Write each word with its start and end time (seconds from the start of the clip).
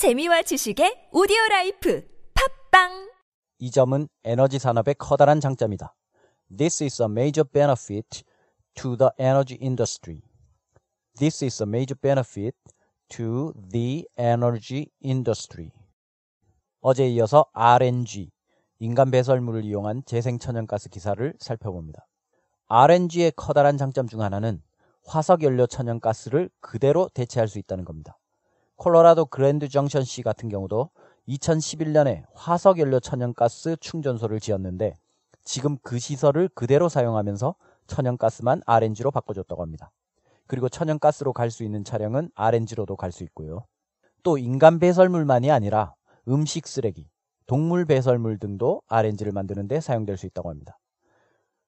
재미와 0.00 0.40
지식의 0.40 1.10
오디오 1.12 1.36
라이프 1.50 2.02
팟빵 2.70 3.12
이 3.58 3.70
점은 3.70 4.08
에너지 4.24 4.58
산업의 4.58 4.94
커다란 4.94 5.40
장점이다. 5.40 5.94
This 6.56 6.82
is 6.84 7.02
a 7.02 7.06
major 7.06 7.46
benefit 7.46 8.22
to 8.76 8.96
the 8.96 9.10
energy 9.18 9.58
industry. 9.60 10.22
This 11.18 11.44
is 11.44 11.62
a 11.62 11.68
major 11.68 11.94
benefit 12.00 12.56
to 13.10 13.52
the 13.72 14.06
energy 14.18 14.86
industry. 15.04 15.70
어제에 16.80 17.10
이어서 17.10 17.50
RNG, 17.52 18.30
인간 18.78 19.10
배설물을 19.10 19.66
이용한 19.66 20.04
재생천연가스 20.06 20.88
기사를 20.88 21.34
살펴봅니다. 21.38 22.08
RNG의 22.68 23.34
커다란 23.36 23.76
장점 23.76 24.08
중 24.08 24.22
하나는 24.22 24.62
화석 25.04 25.42
연료 25.42 25.66
천연가스를 25.66 26.48
그대로 26.60 27.10
대체할 27.12 27.48
수 27.48 27.58
있다는 27.58 27.84
겁니다. 27.84 28.16
콜로라도 28.80 29.26
그랜드 29.26 29.68
정션시 29.68 30.22
같은 30.22 30.48
경우도 30.48 30.88
2011년에 31.28 32.24
화석연료 32.32 33.00
천연가스 33.00 33.76
충전소를 33.78 34.40
지었는데 34.40 34.96
지금 35.44 35.76
그 35.82 35.98
시설을 35.98 36.48
그대로 36.54 36.88
사용하면서 36.88 37.54
천연가스만 37.88 38.62
RNG로 38.64 39.10
바꿔줬다고 39.10 39.60
합니다. 39.60 39.90
그리고 40.46 40.70
천연가스로 40.70 41.34
갈 41.34 41.50
수 41.50 41.62
있는 41.62 41.84
차량은 41.84 42.30
RNG로도 42.34 42.96
갈 42.96 43.12
수 43.12 43.22
있고요. 43.24 43.66
또 44.22 44.38
인간 44.38 44.78
배설물만이 44.78 45.50
아니라 45.50 45.94
음식 46.26 46.66
쓰레기, 46.66 47.06
동물 47.46 47.84
배설물 47.84 48.38
등도 48.38 48.80
RNG를 48.88 49.32
만드는데 49.32 49.82
사용될 49.82 50.16
수 50.16 50.24
있다고 50.24 50.48
합니다. 50.48 50.78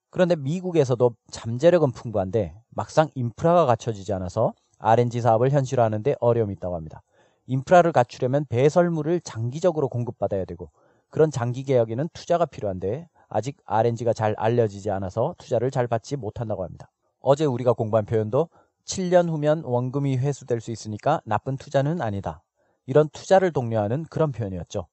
그런데 0.09 0.35
미국에서도 0.35 1.15
잠재력은 1.29 1.91
풍부한데 1.91 2.55
막상 2.69 3.09
인프라가 3.13 3.67
갖춰지지 3.67 4.13
않아서 4.13 4.53
RNG 4.83 5.21
사업을 5.21 5.49
현실화하는데 5.49 6.15
어려움이 6.19 6.53
있다고 6.53 6.75
합니다. 6.75 7.01
인프라를 7.47 7.91
갖추려면 7.93 8.45
배설물을 8.49 9.21
장기적으로 9.21 9.87
공급받아야 9.87 10.45
되고 10.45 10.71
그런 11.09 11.31
장기 11.31 11.63
계약에는 11.63 12.09
투자가 12.11 12.45
필요한데 12.45 13.07
아직 13.29 13.57
RNG가 13.65 14.13
잘 14.13 14.35
알려지지 14.37 14.91
않아서 14.91 15.35
투자를 15.37 15.71
잘 15.71 15.87
받지 15.87 16.17
못한다고 16.17 16.63
합니다. 16.63 16.91
어제 17.19 17.45
우리가 17.45 17.73
공부한 17.73 18.05
표현도 18.05 18.49
7년 18.85 19.29
후면 19.29 19.63
원금이 19.63 20.17
회수될 20.17 20.59
수 20.59 20.71
있으니까 20.71 21.21
나쁜 21.25 21.55
투자는 21.55 22.01
아니다. 22.01 22.43
이런 22.85 23.07
투자를 23.09 23.53
독려하는 23.53 24.05
그런 24.09 24.33
표현이었죠. 24.33 24.87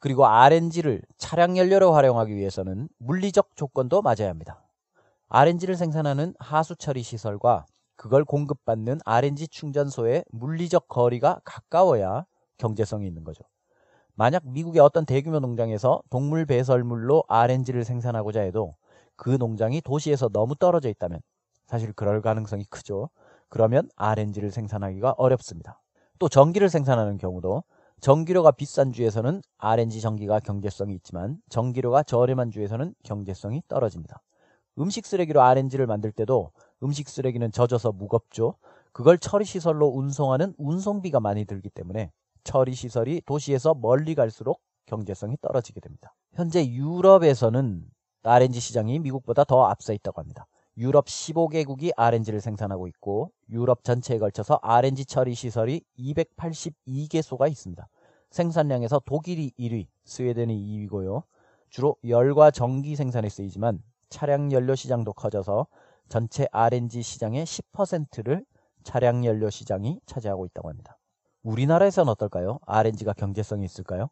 그리고 0.00 0.26
RNG를 0.26 1.02
차량 1.16 1.56
연료로 1.56 1.92
활용하기 1.92 2.34
위해서는 2.34 2.88
물리적 2.98 3.54
조건도 3.54 4.02
맞아야 4.02 4.28
합니다. 4.28 4.64
RNG를 5.28 5.76
생산하는 5.76 6.34
하수 6.38 6.74
처리 6.74 7.02
시설과 7.02 7.66
그걸 7.98 8.24
공급받는 8.24 9.00
RNG 9.04 9.48
충전소의 9.48 10.24
물리적 10.30 10.86
거리가 10.86 11.40
가까워야 11.44 12.24
경제성이 12.56 13.08
있는 13.08 13.24
거죠. 13.24 13.42
만약 14.14 14.42
미국의 14.46 14.80
어떤 14.80 15.04
대규모 15.04 15.40
농장에서 15.40 16.00
동물 16.08 16.46
배설물로 16.46 17.24
RNG를 17.28 17.82
생산하고자 17.84 18.40
해도 18.40 18.76
그 19.16 19.30
농장이 19.30 19.80
도시에서 19.80 20.28
너무 20.28 20.54
떨어져 20.54 20.88
있다면 20.88 21.20
사실 21.66 21.92
그럴 21.92 22.22
가능성이 22.22 22.64
크죠. 22.70 23.10
그러면 23.48 23.88
RNG를 23.96 24.52
생산하기가 24.52 25.16
어렵습니다. 25.18 25.80
또 26.20 26.28
전기를 26.28 26.68
생산하는 26.68 27.18
경우도 27.18 27.64
전기료가 28.00 28.52
비싼 28.52 28.92
주에서는 28.92 29.42
RNG 29.58 30.00
전기가 30.00 30.38
경제성이 30.38 30.94
있지만 30.94 31.38
전기료가 31.48 32.04
저렴한 32.04 32.52
주에서는 32.52 32.94
경제성이 33.02 33.62
떨어집니다. 33.66 34.22
음식 34.78 35.04
쓰레기로 35.04 35.40
RNG를 35.40 35.88
만들 35.88 36.12
때도 36.12 36.52
음식 36.82 37.08
쓰레기는 37.08 37.50
젖어서 37.52 37.92
무겁죠. 37.92 38.54
그걸 38.92 39.18
처리 39.18 39.44
시설로 39.44 39.86
운송하는 39.88 40.54
운송비가 40.58 41.20
많이 41.20 41.44
들기 41.44 41.68
때문에 41.70 42.10
처리 42.44 42.74
시설이 42.74 43.22
도시에서 43.26 43.74
멀리 43.74 44.14
갈수록 44.14 44.60
경제성이 44.86 45.36
떨어지게 45.40 45.80
됩니다. 45.80 46.14
현재 46.32 46.66
유럽에서는 46.66 47.84
RNG 48.22 48.60
시장이 48.60 48.98
미국보다 49.00 49.44
더 49.44 49.66
앞서 49.66 49.92
있다고 49.92 50.20
합니다. 50.20 50.46
유럽 50.76 51.06
15개국이 51.06 51.90
RNG를 51.96 52.40
생산하고 52.40 52.86
있고 52.88 53.32
유럽 53.50 53.82
전체에 53.82 54.18
걸쳐서 54.18 54.60
RNG 54.62 55.06
처리 55.06 55.34
시설이 55.34 55.82
282개소가 55.98 57.50
있습니다. 57.50 57.88
생산량에서 58.30 59.02
독일이 59.04 59.52
1위, 59.58 59.86
스웨덴이 60.04 60.88
2위고요. 60.88 61.22
주로 61.68 61.96
열과 62.06 62.50
전기 62.50 62.94
생산에 62.96 63.28
쓰이지만 63.28 63.82
차량 64.08 64.52
연료 64.52 64.74
시장도 64.74 65.14
커져서 65.14 65.66
전체 66.08 66.46
RNG 66.52 67.02
시장의 67.02 67.44
10%를 67.44 68.44
차량 68.82 69.24
연료 69.24 69.50
시장이 69.50 70.00
차지하고 70.06 70.46
있다고 70.46 70.68
합니다. 70.68 70.98
우리나라에서는 71.42 72.10
어떨까요? 72.10 72.58
RNG가 72.66 73.12
경제성이 73.12 73.64
있을까요? 73.64 74.08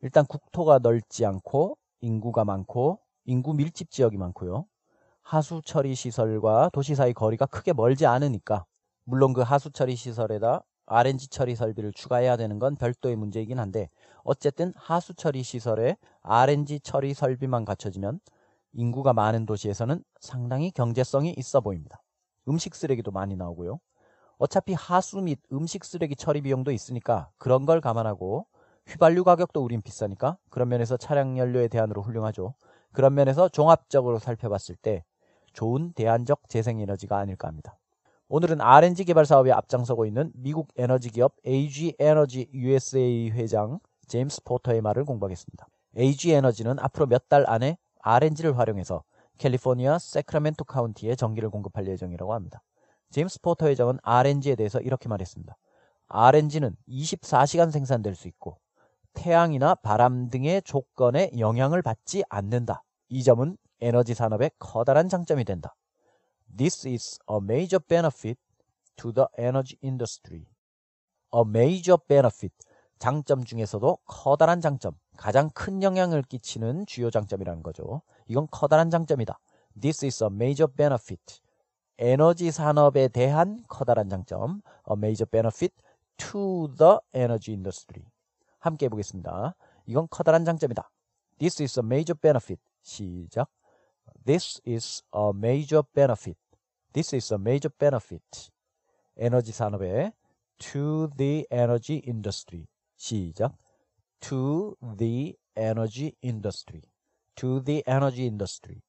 일단 0.00 0.24
국토가 0.26 0.78
넓지 0.78 1.24
않고 1.26 1.76
인구가 2.00 2.44
많고 2.44 3.00
인구 3.24 3.54
밀집 3.54 3.90
지역이 3.90 4.16
많고요. 4.16 4.66
하수 5.22 5.60
처리 5.64 5.94
시설과 5.94 6.70
도시 6.72 6.94
사이 6.94 7.12
거리가 7.12 7.46
크게 7.46 7.72
멀지 7.72 8.06
않으니까 8.06 8.64
물론 9.04 9.32
그 9.32 9.40
하수 9.40 9.70
처리 9.72 9.96
시설에다 9.96 10.62
RNG 10.86 11.28
처리 11.28 11.56
설비를 11.56 11.92
추가해야 11.92 12.36
되는 12.36 12.58
건 12.58 12.76
별도의 12.76 13.16
문제이긴 13.16 13.58
한데 13.58 13.90
어쨌든 14.22 14.72
하수 14.76 15.14
처리 15.14 15.42
시설에 15.42 15.96
RNG 16.22 16.80
처리 16.80 17.12
설비만 17.12 17.64
갖춰지면 17.64 18.20
인구가 18.76 19.12
많은 19.12 19.46
도시에서는 19.46 20.02
상당히 20.20 20.70
경제성이 20.70 21.34
있어 21.36 21.60
보입니다. 21.60 22.02
음식 22.48 22.74
쓰레기도 22.74 23.10
많이 23.10 23.34
나오고요. 23.34 23.80
어차피 24.38 24.74
하수 24.74 25.20
및 25.22 25.40
음식 25.50 25.84
쓰레기 25.84 26.14
처리 26.14 26.42
비용도 26.42 26.70
있으니까 26.70 27.30
그런 27.38 27.64
걸 27.64 27.80
감안하고 27.80 28.46
휘발유 28.86 29.24
가격도 29.24 29.64
우린 29.64 29.80
비싸니까 29.82 30.36
그런 30.50 30.68
면에서 30.68 30.96
차량 30.96 31.38
연료의 31.38 31.70
대안으로 31.70 32.02
훌륭하죠. 32.02 32.54
그런 32.92 33.14
면에서 33.14 33.48
종합적으로 33.48 34.18
살펴봤을 34.18 34.76
때 34.76 35.04
좋은 35.54 35.92
대안적 35.94 36.48
재생에너지가 36.48 37.16
아닐까 37.18 37.48
합니다. 37.48 37.78
오늘은 38.28 38.60
RNG 38.60 39.04
개발 39.04 39.24
사업에 39.24 39.52
앞장서고 39.52 40.04
있는 40.04 40.32
미국 40.34 40.68
에너지 40.76 41.10
기업 41.10 41.34
AG 41.46 41.96
에너지 41.98 42.48
USA 42.52 43.30
회장 43.30 43.80
제임스 44.06 44.42
포터의 44.44 44.82
말을 44.82 45.04
공부하겠습니다. 45.04 45.66
AG 45.96 46.32
에너지는 46.32 46.78
앞으로 46.78 47.06
몇 47.06 47.28
달 47.28 47.48
안에 47.48 47.78
RNG를 48.08 48.56
활용해서 48.56 49.02
캘리포니아 49.36 49.98
세크라멘토 49.98 50.62
카운티에 50.62 51.16
전기를 51.16 51.50
공급할 51.50 51.88
예정이라고 51.88 52.34
합니다. 52.34 52.62
제임스 53.10 53.40
포터 53.40 53.66
회장은 53.66 53.98
RNG에 54.00 54.54
대해서 54.54 54.80
이렇게 54.80 55.08
말했습니다. 55.08 55.56
RNG는 56.06 56.76
24시간 56.88 57.72
생산될 57.72 58.14
수 58.14 58.28
있고 58.28 58.60
태양이나 59.12 59.74
바람 59.74 60.30
등의 60.30 60.62
조건에 60.62 61.32
영향을 61.36 61.82
받지 61.82 62.22
않는다. 62.28 62.84
이 63.08 63.24
점은 63.24 63.56
에너지 63.80 64.14
산업의 64.14 64.52
커다란 64.60 65.08
장점이 65.08 65.44
된다. 65.44 65.74
This 66.56 66.86
is 66.86 67.18
a 67.28 67.38
major 67.42 67.80
benefit 67.80 68.38
to 68.94 69.12
the 69.12 69.26
energy 69.36 69.78
industry. 69.82 70.44
A 71.34 71.42
major 71.44 71.98
benefit. 72.06 72.54
장점 73.00 73.44
중에서도 73.44 73.98
커다란 74.06 74.60
장점, 74.60 74.94
가장 75.16 75.50
큰 75.50 75.82
영향을 75.82 76.22
끼치는 76.22 76.86
주요 76.86 77.10
장점이라는 77.10 77.62
거죠. 77.62 78.02
이건 78.28 78.46
커다란 78.50 78.90
장점이다. 78.90 79.38
This 79.80 80.04
is 80.04 80.22
a 80.22 80.28
major 80.32 80.72
benefit. 80.72 81.40
에너지 81.98 82.50
산업에 82.50 83.08
대한 83.08 83.62
커다란 83.68 84.08
장점, 84.08 84.60
a 84.90 84.94
major 84.96 85.28
benefit 85.28 85.74
to 86.18 86.68
the 86.76 86.98
energy 87.14 87.54
industry. 87.54 88.04
함께 88.58 88.86
해보겠습니다. 88.86 89.54
이건 89.86 90.08
커다란 90.10 90.44
장점이다. 90.44 90.90
This 91.38 91.62
is 91.62 91.78
a 91.78 91.84
major 91.84 92.18
benefit. 92.18 92.60
시작. 92.82 93.48
This 94.24 94.60
is 94.66 95.02
a 95.14 95.30
major 95.34 95.82
benefit. 95.94 96.38
This 96.92 97.14
is 97.14 97.32
a 97.32 97.38
major 97.38 97.70
benefit. 97.78 98.50
에너지 99.16 99.52
산업에 99.52 100.12
to 100.58 101.08
the 101.16 101.46
energy 101.50 102.02
industry. 102.06 102.66
시작. 102.96 103.56
To 104.20 104.76
the 104.96 105.34
energy 105.56 106.16
industry. 106.22 106.82
To 107.36 107.62
the 107.62 107.82
energy 107.86 108.26
industry. 108.26 108.80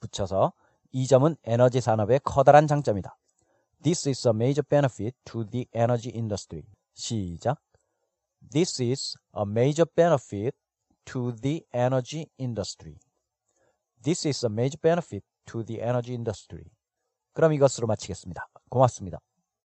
붙여서 0.00 0.52
이 0.92 1.06
점은 1.06 1.36
에너지 1.44 1.80
산업의 1.80 2.20
커다란 2.24 2.66
장점이다. 2.66 3.16
This 3.82 4.08
is 4.08 4.26
a 4.26 4.32
major 4.32 4.62
benefit 4.62 5.16
to 5.24 5.44
the 5.48 5.66
energy 5.74 6.12
industry. 6.14 6.64
시작. 6.94 7.58
This 8.50 8.82
is 8.82 9.16
a 9.36 9.42
major 9.42 9.86
benefit 9.94 10.56
to 11.06 11.34
the 11.34 11.64
energy 11.72 12.30
industry. 12.38 12.98
This 14.02 14.26
is 14.26 14.44
a 14.44 14.50
major 14.50 14.78
benefit 14.80 15.24
to 15.46 15.64
the 15.64 15.80
energy 15.80 16.14
industry. 16.14 16.64
그럼 17.32 17.52
이것으로 17.52 17.86
마치겠습니다. 17.86 18.46
고맙습니다. 18.68 19.20